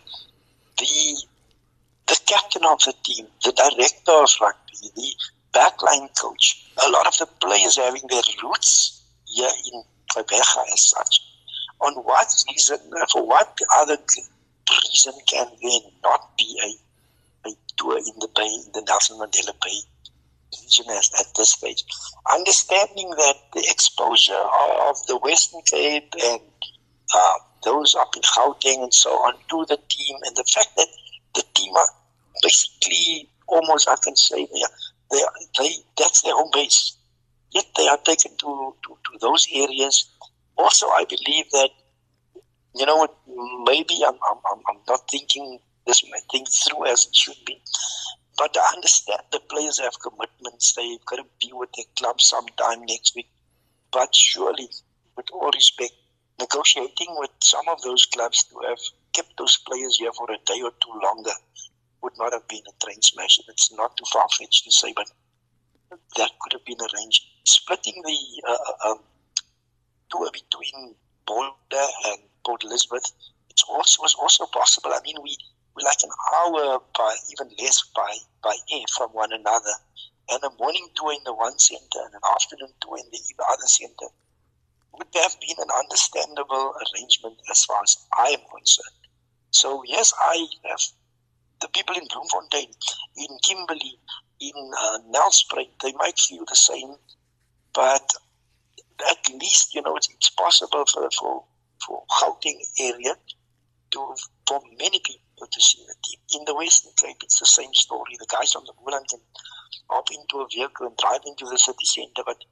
the 0.79 1.17
the 2.07 2.19
captain 2.27 2.65
of 2.65 2.79
the 2.85 2.95
team, 3.05 3.27
the 3.45 3.53
director 3.53 4.13
of 4.13 4.31
rugby, 4.41 4.91
the 4.97 5.15
backline 5.53 6.09
coach, 6.19 6.65
a 6.85 6.91
lot 6.91 7.07
of 7.07 7.19
the 7.19 7.27
players 7.41 7.77
having 7.77 8.07
their 8.09 8.23
roots 8.43 9.03
here 9.27 9.51
in 9.73 9.83
Gqeberha 10.15 10.65
as 10.73 10.91
such. 10.91 11.23
On 11.81 11.95
what 12.05 12.29
reason, 12.51 12.79
for 13.13 13.27
what 13.27 13.57
other 13.77 13.99
reason 14.71 15.13
can 15.27 15.47
there 15.63 15.81
not 16.03 16.37
be 16.39 16.59
a, 16.65 17.49
a 17.51 17.53
tour 17.77 17.99
in 17.99 18.19
the 18.19 18.29
Bay, 18.35 18.47
in 18.67 18.73
the 18.73 18.83
Nelson 18.89 19.19
Mandela 19.19 19.53
Bay 19.63 19.81
indigenous 20.53 21.11
at 21.19 21.27
this 21.37 21.51
stage. 21.51 21.85
Understanding 22.33 23.11
that 23.11 23.37
the 23.55 23.65
exposure 23.69 24.45
of 24.89 24.97
the 25.07 25.19
Western 25.19 25.63
Cape 25.63 26.13
and 26.25 26.41
uh, 27.15 27.35
those 27.65 27.95
up 27.95 28.15
in 28.17 28.23
Gauteng 28.23 28.83
and 28.83 28.95
so 28.95 29.11
on 29.11 29.35
to 29.51 29.65
the 29.69 29.79
team, 29.89 30.17
and 30.25 30.37
the 30.37 30.45
fact 30.45 30.71
that 30.77 30.89
the 31.35 31.43
team 31.55 31.75
are 31.75 31.89
basically 32.43 33.29
almost, 33.47 33.89
I 33.89 33.97
can 34.03 34.17
say, 34.17 34.47
they, 34.47 34.63
they, 35.11 35.23
they 35.59 35.71
that's 35.97 36.23
their 36.23 36.35
home 36.35 36.51
base. 36.53 36.97
Yet 37.51 37.65
they 37.77 37.89
are 37.89 37.99
taken 37.99 38.37
to, 38.37 38.75
to, 38.85 38.89
to 38.89 39.19
those 39.21 39.49
areas. 39.53 40.11
Also, 40.57 40.87
I 40.89 41.05
believe 41.09 41.51
that, 41.53 41.71
you 42.75 42.85
know 42.85 42.97
what, 42.97 43.17
maybe 43.65 43.95
I'm, 44.07 44.15
I'm, 44.15 44.61
I'm 44.69 44.81
not 44.87 45.09
thinking 45.11 45.59
this 45.87 46.05
thing 46.31 46.45
through 46.45 46.87
as 46.87 47.07
it 47.07 47.17
should 47.17 47.45
be. 47.47 47.61
But 48.39 48.57
I 48.57 48.75
understand 48.75 49.21
the 49.33 49.41
players 49.41 49.81
have 49.81 50.01
commitments. 50.01 50.73
They've 50.73 51.05
got 51.05 51.17
to 51.17 51.27
be 51.41 51.51
with 51.53 51.71
their 51.77 51.87
club 51.97 52.21
sometime 52.21 52.87
next 52.87 53.17
week. 53.17 53.29
But 53.93 54.15
surely, 54.15 54.69
with 55.17 55.27
all 55.33 55.51
respect, 55.53 55.93
negotiating 56.39 57.17
with 57.19 57.31
some 57.43 57.69
of 57.69 57.83
those 57.83 58.07
clubs 58.07 58.45
to 58.45 58.61
have 58.69 58.79
kept 59.13 59.37
those 59.37 59.57
players 59.67 59.99
here 59.99 60.13
for 60.13 60.31
a 60.31 60.39
day 60.47 60.63
or 60.63 60.71
two 60.71 61.01
longer 61.03 61.33
would 62.03 62.13
not 62.17 62.33
have 62.33 62.47
been 62.47 62.63
a 62.69 62.85
train 62.85 63.03
smash. 63.03 63.41
It's 63.49 63.73
not 63.73 63.97
too 63.97 64.05
far 64.13 64.27
fetched 64.39 64.65
to 64.65 64.71
say, 64.71 64.93
but 64.95 65.11
that 66.17 66.31
could 66.41 66.53
have 66.53 66.65
been 66.65 66.79
arranged. 66.95 67.25
Splitting 67.45 68.01
the 68.05 68.19
uh, 68.47 68.57
uh 68.85 68.91
um, 68.93 68.99
tour 70.11 70.31
between 70.33 70.95
Border 71.27 71.87
and 72.07 72.21
Port 72.47 72.63
Elizabeth 72.63 73.13
it's 73.59 73.65
also, 73.69 74.03
was 74.03 74.15
also 74.15 74.47
possible. 74.47 74.93
I 74.95 75.01
mean, 75.03 75.17
we 75.21 75.37
like 75.85 76.03
an 76.03 76.11
hour 76.35 76.81
by 76.97 77.17
even 77.31 77.55
less 77.59 77.83
by 77.95 78.17
by 78.43 78.57
air 78.73 78.85
from 78.97 79.11
one 79.11 79.33
another, 79.33 79.75
and 80.31 80.43
a 80.45 80.51
morning 80.59 80.89
tour 80.95 81.13
in 81.13 81.25
the 81.25 81.35
one 81.35 81.59
center 81.59 82.01
and 82.05 82.15
an 82.15 82.21
afternoon 82.35 82.73
tour 82.81 82.99
in 82.99 83.11
the 83.11 83.21
other 83.51 83.67
center 83.67 84.07
would 84.93 85.09
have 85.15 85.37
been 85.41 85.57
an 85.59 85.71
understandable 85.79 86.75
arrangement 86.75 87.37
as 87.51 87.65
far 87.65 87.83
as 87.83 87.97
I 88.17 88.29
am 88.31 88.41
concerned. 88.51 89.05
So 89.51 89.83
yes, 89.87 90.13
I 90.19 90.47
have 90.69 90.81
the 91.61 91.69
people 91.69 91.97
in 91.97 92.07
Bloemfontein, 92.09 92.71
in 93.17 93.39
Kimberley, 93.43 93.99
in 94.41 94.71
uh, 94.79 94.99
Nelspruit, 95.11 95.71
they 95.83 95.93
might 95.93 96.19
feel 96.19 96.45
the 96.47 96.57
same, 96.57 96.95
but 97.75 98.13
at 99.11 99.33
least 99.41 99.75
you 99.75 99.83
know 99.83 99.97
it's, 99.97 100.09
it's 100.09 100.31
possible 100.31 100.85
for 100.87 101.09
for 101.11 101.45
for 101.85 102.03
Gauteng 102.11 102.61
area 102.81 103.15
to 103.93 104.15
for 104.47 104.61
many 104.79 105.01
people 105.01 105.28
to 105.47 105.61
see 105.61 105.85
the 105.87 105.95
team. 106.03 106.41
In 106.41 106.45
the 106.45 106.55
Western 106.55 106.93
Cape, 106.97 107.23
it's 107.23 107.39
the 107.39 107.47
same 107.47 107.73
story. 107.75 108.17
The 108.19 108.27
guys 108.27 108.53
from 108.53 108.65
the 108.67 108.73
Moreland 108.81 109.07
can 109.09 109.21
hop 109.91 110.09
into 110.11 110.41
a 110.41 110.49
vehicle 110.49 110.87
and 110.87 110.97
drive 110.97 111.23
into 111.27 111.47
the 111.47 111.59
city 111.59 111.85
centre, 111.85 112.23
but 112.25 112.43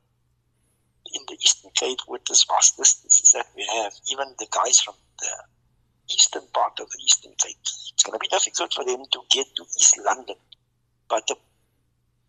in 1.15 1.23
the 1.29 1.35
Eastern 1.35 1.71
Cape, 1.75 2.01
with 2.09 2.25
the 2.25 2.37
vast 2.49 2.77
distances 2.77 3.33
that 3.33 3.47
we 3.55 3.65
have, 3.75 3.93
even 4.11 4.35
the 4.39 4.49
guys 4.51 4.81
from 4.81 4.95
the 5.19 5.33
eastern 6.13 6.47
part 6.53 6.79
of 6.81 6.89
the 6.91 6.99
Eastern 7.05 7.33
Cape, 7.39 7.59
it's 7.63 8.03
going 8.03 8.19
to 8.19 8.23
be 8.23 8.29
difficult 8.29 8.73
for 8.73 8.85
them 8.85 9.03
to 9.13 9.21
get 9.31 9.47
to 9.57 9.63
East 9.63 9.99
London. 10.05 10.37
But 11.09 11.27
the, 11.27 11.37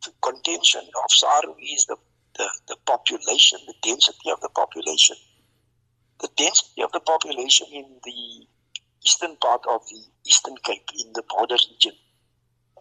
the 0.06 0.12
contention 0.22 0.82
of 0.82 1.12
Saru 1.12 1.56
is 1.62 1.86
the, 1.86 1.98
the, 2.38 2.50
the 2.68 2.78
population, 2.86 3.60
the 3.66 3.76
density 3.82 4.30
of 4.32 4.42
the 4.42 4.50
population. 4.50 5.16
The 6.20 6.30
density 6.36 6.82
of 6.82 6.92
the 6.92 7.00
population 7.00 7.68
in 7.72 7.86
the 8.04 8.48
eastern 9.06 9.36
part 9.38 9.62
of 9.70 9.82
the 9.90 10.02
Eastern 10.26 10.56
Cape 10.64 10.90
in 11.00 11.14
the 11.14 11.24
border 11.30 11.58
region. 11.72 11.94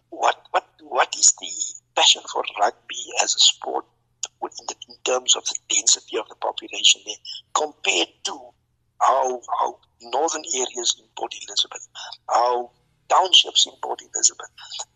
What 0.09 0.41
what 0.51 0.65
what 0.81 1.15
is 1.17 1.33
the 1.39 1.51
passion 1.95 2.21
for 2.31 2.43
rugby 2.59 3.03
as 3.23 3.35
a 3.35 3.39
sport 3.39 3.85
in, 4.41 4.65
the, 4.67 4.75
in 4.89 4.95
terms 5.03 5.35
of 5.35 5.43
the 5.45 5.55
density 5.69 6.17
of 6.17 6.27
the 6.29 6.35
population 6.35 7.01
there 7.05 7.15
compared 7.53 8.09
to 8.23 8.39
how 9.01 9.41
our 9.61 9.75
northern 10.01 10.43
areas 10.55 10.95
in 10.99 11.05
Port 11.17 11.33
Elizabeth, 11.47 11.87
how 12.29 12.71
townships 13.09 13.65
in 13.65 13.73
Port 13.81 14.01
Elizabeth, 14.01 14.49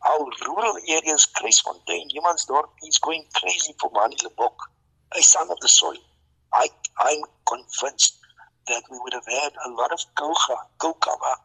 how 0.03 0.27
rural 0.47 0.77
areas, 0.87 1.27
Kruisfontein, 1.37 2.07
Humansdorp 2.15 2.69
is 2.87 2.97
going 2.99 3.25
crazy 3.33 3.73
for 3.79 3.91
Manie 3.93 4.17
Libbok, 4.17 4.55
a 5.17 5.21
son 5.21 5.49
of 5.51 5.59
the 5.59 5.69
soil. 5.69 5.97
I, 6.53 6.67
I'm 6.99 7.21
convinced 7.47 8.17
that 8.67 8.83
we 8.91 8.99
would 9.01 9.13
have 9.13 9.25
had 9.25 9.51
a 9.65 9.69
lot 9.69 9.91
of 9.91 9.99
Kouga, 10.15 10.57
Kokawa 10.79 11.35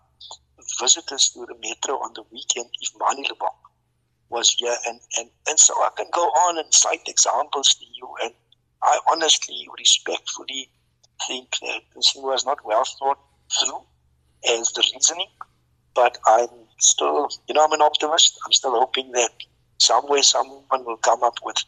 visitors 0.81 1.31
to 1.31 1.47
the 1.47 1.55
metro 1.63 1.95
on 1.95 2.13
the 2.15 2.23
weekend 2.33 2.69
if 2.81 2.91
Manie 2.99 3.29
Libbok 3.29 3.57
was 4.29 4.55
here. 4.59 4.77
And, 4.87 5.01
and, 5.17 5.31
and 5.49 5.59
so 5.59 5.75
I 5.75 5.91
can 5.97 6.07
go 6.13 6.23
on 6.23 6.59
and 6.59 6.73
cite 6.73 7.07
examples 7.07 7.75
to 7.75 7.85
you. 7.85 8.09
And 8.25 8.35
I 8.83 8.99
honestly, 9.11 9.67
respectfully 9.79 10.69
think 11.27 11.51
that 11.63 11.81
this 11.95 12.13
was 12.17 12.45
not 12.45 12.65
well 12.65 12.85
thought 12.99 13.19
through 13.61 13.83
as 14.49 14.73
the 14.73 14.89
reasoning. 14.95 15.29
But 15.95 16.19
I'm 16.27 16.49
still, 16.79 17.29
you 17.49 17.55
know, 17.55 17.65
I'm 17.65 17.73
an 17.73 17.81
optimist. 17.81 18.39
I'm 18.45 18.53
still 18.53 18.79
hoping 18.79 19.13
that 19.13 19.31
somewhere 19.79 20.23
someone 20.23 20.85
will 20.85 20.99
come 20.99 21.23
up 21.23 21.39
with, 21.43 21.65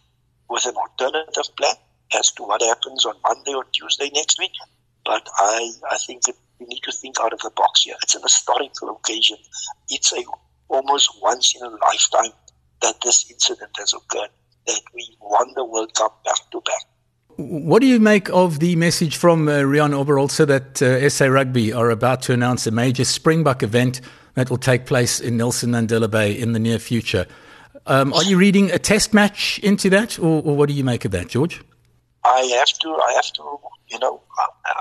with 0.51 0.67
an 0.67 0.75
alternative 0.77 1.57
plan 1.57 1.77
as 2.19 2.31
to 2.33 2.43
what 2.43 2.63
happens 2.63 3.05
on 3.07 3.15
Monday 3.27 3.55
or 3.55 3.65
Tuesday 3.73 4.11
next 4.15 4.39
week. 4.39 4.53
But 5.09 5.27
I, 5.39 5.73
I 5.91 5.97
think 6.07 6.25
that 6.25 6.35
we 6.61 6.67
need 6.67 6.83
to 6.83 6.93
think 6.93 7.19
out 7.19 7.33
of 7.33 7.41
the 7.41 7.51
box 7.57 7.85
here. 7.85 7.95
It's 8.03 8.15
an 8.15 8.21
historical 8.23 8.91
occasion. 8.91 9.39
It's 9.89 10.13
a 10.13 10.23
almost 10.69 11.11
once 11.23 11.57
in 11.57 11.63
a 11.63 11.71
lifetime 11.71 12.33
that 12.83 12.97
this 13.03 13.25
incident 13.31 13.71
has 13.79 13.95
occurred, 13.95 14.29
that 14.67 14.83
we 14.95 15.17
won 15.23 15.51
the 15.55 15.65
World 15.65 15.95
Cup 15.95 16.23
back 16.25 16.51
to 16.53 16.61
back. 16.61 16.85
What 17.37 17.81
do 17.81 17.87
you 17.87 17.99
make 17.99 18.29
of 18.29 18.59
the 18.59 18.77
message 18.77 19.17
from 19.17 19.49
uh, 19.49 19.53
Riaan 19.63 19.95
Oberholzer 19.95 20.47
that 20.47 20.83
uh, 20.83 21.09
SA 21.09 21.25
Rugby 21.25 21.73
are 21.73 21.89
about 21.89 22.21
to 22.23 22.35
announce 22.35 22.67
a 22.67 22.71
major 22.71 23.07
Springbok 23.07 23.63
event 23.63 24.03
that 24.35 24.51
will 24.51 24.59
take 24.59 24.85
place 24.85 25.21
in 25.21 25.39
Nelson 25.39 25.71
Mandela 25.71 26.11
Bay 26.11 26.39
in 26.39 26.53
the 26.53 26.59
near 26.59 26.79
future? 26.79 27.27
Um, 27.87 28.13
are 28.13 28.25
you 28.25 28.37
reading 28.37 28.71
a 28.73 28.79
test 28.79 29.15
match 29.15 29.59
into 29.61 29.89
that, 29.89 30.19
or, 30.19 30.43
or 30.43 30.55
what 30.55 30.69
do 30.69 30.75
you 30.75 30.85
make 30.85 31.07
of 31.07 31.13
that, 31.13 31.29
George? 31.29 31.63
I 32.29 32.43
have 32.59 32.79
to, 32.81 32.89
I 32.95 33.13
have 33.15 33.33
to, 33.35 33.59
you 33.89 33.99
know, 33.99 34.21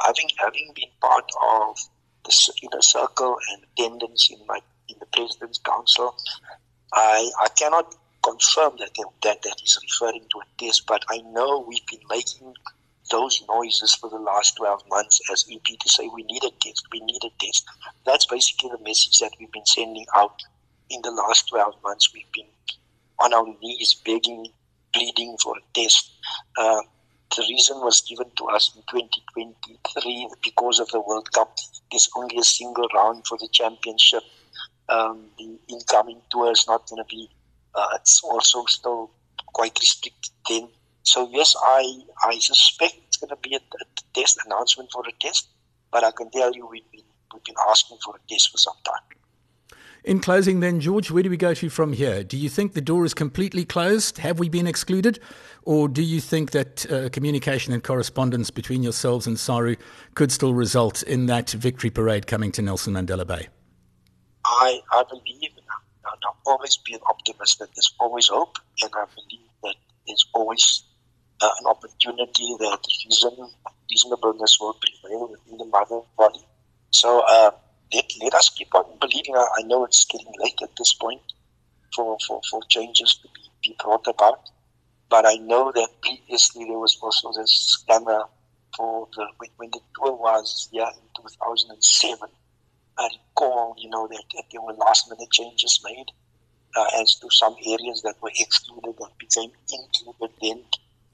having 0.06 0.30
having 0.38 0.72
been 0.76 0.90
part 1.02 1.30
of 1.42 1.78
the 2.26 2.54
inner 2.64 2.82
circle 2.82 3.38
and 3.52 3.64
attendance 3.64 4.30
in 4.30 4.46
my 4.48 4.60
in 4.90 4.98
the 5.00 5.06
president's 5.08 5.60
council. 5.60 6.16
I 6.94 7.30
I 7.40 7.48
cannot 7.58 7.96
confirm 8.22 8.74
that 8.80 8.92
that 9.24 9.42
that 9.44 9.62
is 9.64 9.80
referring 9.82 10.26
to 10.32 10.40
a 10.40 10.66
test, 10.66 10.86
but 10.88 11.04
I 11.10 11.20
know 11.20 11.66
we've 11.68 11.86
been 11.88 12.06
making 12.10 12.54
those 13.10 13.42
noises 13.48 13.96
for 13.96 14.10
the 14.10 14.18
last 14.18 14.58
12 14.58 14.84
months 14.90 15.22
as 15.32 15.46
EP 15.50 15.64
to 15.64 15.90
say 15.90 16.10
we 16.14 16.24
need 16.24 16.44
a 16.44 16.52
test, 16.60 16.86
we 16.92 17.00
need 17.00 17.24
a 17.24 17.32
test. 17.40 17.66
That's 18.06 18.26
basically 18.26 18.72
the 18.72 18.84
message 18.84 19.20
that 19.20 19.32
we've 19.40 19.52
been 19.52 19.66
sending 19.66 20.06
out 20.14 20.42
in 20.90 21.02
the 21.04 21.12
last 21.12 21.48
12 21.50 21.76
months. 21.84 22.14
We've 22.14 22.32
been 22.34 22.48
on 23.20 23.34
our 23.34 23.48
knees 23.62 23.94
begging, 23.94 24.48
pleading 24.94 25.38
for 25.42 25.56
a 25.58 25.62
test. 25.74 26.12
Uh, 26.58 26.82
the 27.36 27.46
reason 27.50 27.78
was 27.82 28.02
given 28.02 28.30
to 28.38 28.46
us 28.46 28.76
in 28.76 28.82
2023 28.90 30.30
because 30.44 30.80
of 30.80 30.90
the 30.90 31.02
World 31.02 31.32
Cup. 31.32 31.58
There's 31.92 32.10
only 32.16 32.38
a 32.38 32.44
single 32.44 32.88
round 32.94 33.26
for 33.28 33.38
the 33.38 33.48
championship. 33.52 34.24
Um, 34.90 35.26
the 35.38 35.60
incoming 35.68 36.22
tour 36.32 36.52
is 36.52 36.66
not 36.68 36.88
going 36.90 37.04
to 37.04 37.08
be, 37.10 37.30
uh, 37.76 37.88
it's 37.96 38.24
also 38.24 38.66
still 38.66 39.12
quite 39.48 39.78
restricted 39.80 40.32
then. 40.50 40.70
So, 41.04 41.30
yes, 41.32 41.56
I, 41.62 42.02
I 42.24 42.40
suspect 42.40 42.96
it's 43.08 43.18
going 43.18 43.30
to 43.30 43.38
be 43.38 43.56
a, 43.56 43.60
a 43.60 43.86
test 44.14 44.40
announcement 44.46 44.92
for 44.92 45.04
a 45.08 45.12
test, 45.20 45.50
but 45.92 46.04
I 46.04 46.12
can 46.12 46.30
tell 46.32 46.54
you 46.54 46.68
we've 46.68 46.90
been, 46.92 47.02
we've 47.34 47.44
been 47.44 47.56
asking 47.70 47.98
for 48.04 48.16
a 48.16 48.20
test 48.30 48.52
for 48.52 48.58
some 48.58 48.76
time. 48.86 49.18
In 50.04 50.20
closing, 50.20 50.62
then, 50.62 50.80
George, 50.80 51.12
where 51.12 51.24
do 51.24 51.30
we 51.30 51.38
go 51.38 51.54
to 51.54 51.70
from 51.70 51.92
here? 51.94 52.24
Do 52.24 52.38
you 52.38 52.50
think 52.50 52.74
the 52.74 52.82
door 52.82 53.04
is 53.04 53.14
completely 53.14 53.66
closed? 53.66 54.20
Have 54.20 54.40
we 54.40 54.48
been 54.48 54.68
excluded? 54.68 55.20
Or 55.64 55.90
do 55.90 56.02
you 56.02 56.22
think 56.22 56.52
that 56.52 56.90
uh, 56.90 57.10
communication 57.10 57.74
and 57.74 57.84
correspondence 57.84 58.50
between 58.50 58.84
yourselves 58.84 59.28
and 59.28 59.38
SARU 59.38 59.76
could 60.16 60.32
still 60.32 60.54
result 60.54 61.04
in 61.04 61.26
that 61.26 61.50
victory 61.50 61.90
parade 61.90 62.26
coming 62.26 62.54
to 62.54 62.62
Nelson 62.62 62.94
Mandela 62.94 63.28
Bay? 63.28 63.50
I, 64.46 64.80
I 64.94 65.04
believe, 65.10 65.52
and 65.58 65.66
I've 66.06 66.36
always 66.46 66.78
been 66.78 66.96
an 66.96 67.02
optimist, 67.10 67.60
there's 67.60 67.94
always 68.00 68.30
hope, 68.30 68.58
and 68.82 68.92
I 68.96 69.06
believe 69.14 69.48
that 69.64 69.76
there's 70.08 70.26
always 70.34 70.84
uh, 71.42 71.50
an 71.60 71.66
opportunity 71.68 72.56
that 72.60 72.80
reason, 73.06 73.50
reasonableness 73.90 74.58
will 74.62 74.74
prevail 74.74 75.30
within 75.32 75.58
the 75.58 75.66
mother 75.66 76.00
body. 76.18 76.46
So, 76.92 77.24
uh, 77.28 77.52
let, 77.94 78.06
let 78.22 78.34
us 78.34 78.50
keep 78.50 78.74
on 78.76 78.86
believing. 79.00 79.36
I, 79.36 79.64
know 79.64 79.86
it's 79.86 80.06
getting 80.06 80.32
late 80.40 80.60
at 80.62 80.76
this 80.78 80.94
point 80.94 81.22
for, 81.96 82.18
for, 82.28 82.42
for 82.50 82.62
changes 82.70 83.20
to 83.22 83.28
be, 83.34 83.70
be 83.70 83.76
brought 83.84 84.08
about. 84.08 84.50
But 85.10 85.26
I 85.26 85.36
know 85.36 85.72
that 85.74 85.90
previously 86.02 86.66
there 86.66 86.78
was 86.78 86.98
also 87.02 87.32
this 87.32 87.78
scammer 87.80 88.28
for 88.76 89.08
the 89.16 89.26
when, 89.38 89.50
when 89.58 89.70
the 89.72 89.80
tour 89.96 90.16
was 90.16 90.68
here 90.72 90.84
in 90.84 91.24
2007. 91.24 92.30
I 93.00 93.10
recall, 93.30 93.76
you 93.78 93.90
know, 93.90 94.08
that, 94.08 94.24
that 94.36 94.44
there 94.52 94.62
were 94.62 94.74
last 94.74 95.10
minute 95.10 95.32
changes 95.32 95.80
made 95.84 96.12
uh, 96.76 97.02
as 97.02 97.16
to 97.20 97.28
some 97.32 97.56
areas 97.66 98.02
that 98.04 98.16
were 98.22 98.32
excluded 98.36 98.96
that 99.00 99.18
became 99.18 99.52
included 99.72 100.36
then 100.42 100.64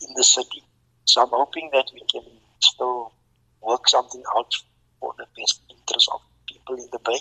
in 0.01 0.13
the 0.15 0.23
city. 0.23 0.63
So 1.05 1.21
I'm 1.21 1.29
hoping 1.29 1.69
that 1.73 1.91
we 1.93 2.01
can 2.11 2.23
still 2.61 3.13
work 3.61 3.87
something 3.87 4.23
out 4.35 4.53
for 4.99 5.13
the 5.17 5.25
best 5.37 5.61
interest 5.69 6.09
of 6.13 6.21
people 6.47 6.75
in 6.75 6.87
the 6.91 6.99
bay. 6.99 7.17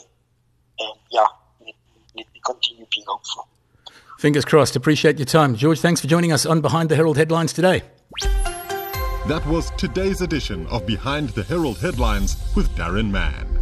And 0.80 0.94
yeah, 1.10 1.26
let, 1.60 1.74
let 2.16 2.26
me 2.32 2.40
continue 2.44 2.86
being 2.94 3.06
hopeful. 3.06 3.48
Fingers 4.18 4.44
crossed. 4.44 4.76
Appreciate 4.76 5.18
your 5.18 5.26
time. 5.26 5.56
George, 5.56 5.80
thanks 5.80 6.00
for 6.00 6.06
joining 6.06 6.32
us 6.32 6.46
on 6.46 6.60
Behind 6.60 6.88
the 6.88 6.96
Herald 6.96 7.16
Headlines 7.16 7.52
today. 7.52 7.82
That 9.28 9.44
was 9.46 9.70
today's 9.72 10.20
edition 10.20 10.66
of 10.66 10.86
Behind 10.86 11.30
the 11.30 11.44
Herald 11.44 11.78
Headlines 11.78 12.36
with 12.54 12.68
Daron 12.70 13.10
Mann. 13.10 13.61